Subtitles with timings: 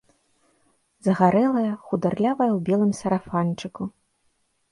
[1.07, 3.83] Загарэлая, хударлявая ў белым сарафанчыку.